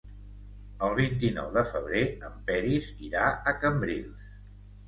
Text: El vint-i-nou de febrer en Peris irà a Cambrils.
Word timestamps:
El 0.85 0.95
vint-i-nou 0.99 1.51
de 1.57 1.63
febrer 1.73 2.01
en 2.31 2.39
Peris 2.49 2.89
irà 3.11 3.29
a 3.53 3.55
Cambrils. 3.67 4.35